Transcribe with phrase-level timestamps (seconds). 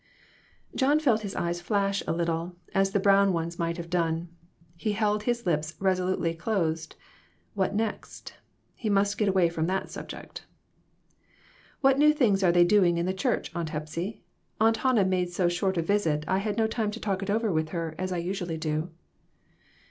[0.71, 4.29] Then John felt his eyes flash a little, as the brown ones might have done.
[4.75, 6.95] He held his lips resolutely closed.
[7.53, 8.33] What next?
[8.73, 10.47] He must get away from that subject.
[11.81, 14.23] "What new things are they doing in the church, Aunt Hepsy?
[14.59, 17.51] Aunt Hannah made so short a visit I had no time to talk it over
[17.53, 18.89] with her as I usually do."